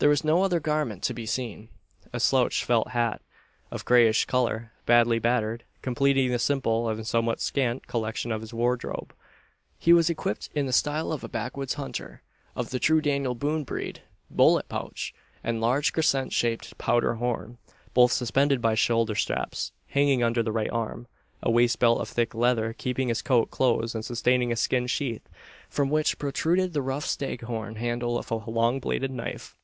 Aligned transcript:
There 0.00 0.10
was 0.10 0.22
no 0.22 0.42
other 0.42 0.60
garment 0.60 1.02
to 1.04 1.14
be 1.14 1.24
seen: 1.24 1.70
a 2.12 2.20
slouch 2.20 2.62
felt 2.62 2.88
hat, 2.88 3.22
of 3.70 3.86
greyish 3.86 4.26
colour, 4.26 4.70
badly 4.84 5.18
battered, 5.18 5.64
completing 5.80 6.30
the 6.30 6.38
simple, 6.38 6.90
and 6.90 7.06
somewhat 7.06 7.40
scant, 7.40 7.86
collection 7.86 8.30
of 8.30 8.42
his 8.42 8.52
wardrobe. 8.52 9.14
He 9.78 9.94
was 9.94 10.10
equipped 10.10 10.50
in 10.54 10.66
the 10.66 10.74
style 10.74 11.10
of 11.10 11.24
a 11.24 11.28
backwoods 11.30 11.72
hunter, 11.80 12.20
of 12.54 12.68
the 12.68 12.78
true 12.78 13.00
Daniel 13.00 13.34
Boone 13.34 13.64
breed: 13.64 14.02
bullet 14.28 14.68
pouch, 14.68 15.14
and 15.42 15.58
large 15.62 15.90
crescent 15.94 16.34
shaped 16.34 16.76
powder 16.76 17.14
horn, 17.14 17.56
both 17.94 18.12
suspended 18.12 18.60
by 18.60 18.74
shoulder 18.74 19.14
straps, 19.14 19.72
hanging 19.86 20.22
under 20.22 20.42
the 20.42 20.52
right 20.52 20.68
arm; 20.70 21.06
a 21.42 21.50
waist 21.50 21.78
belt 21.78 21.98
of 22.02 22.10
thick 22.10 22.34
leather 22.34 22.74
keeping 22.74 23.08
his 23.08 23.22
coat 23.22 23.50
closed 23.50 23.94
and 23.94 24.04
sustaining 24.04 24.52
a 24.52 24.56
skin 24.56 24.86
sheath, 24.86 25.26
from 25.70 25.88
which 25.88 26.18
protruded 26.18 26.74
the 26.74 26.82
rough 26.82 27.06
stag 27.06 27.40
horn 27.44 27.76
handle 27.76 28.18
of 28.18 28.30
a 28.30 28.34
long 28.34 28.78
bladed 28.80 29.10
knife. 29.10 29.56